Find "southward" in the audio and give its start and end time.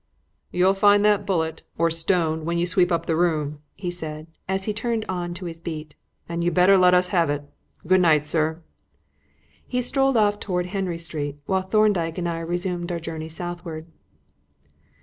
13.29-13.85